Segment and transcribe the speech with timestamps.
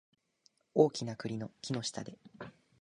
[0.73, 2.17] 大きな栗の木の下で